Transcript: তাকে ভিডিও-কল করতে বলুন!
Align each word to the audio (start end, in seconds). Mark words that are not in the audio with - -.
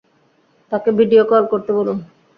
তাকে 0.71 0.89
ভিডিও-কল 0.99 1.43
করতে 1.45 1.71
বলুন! 1.73 1.97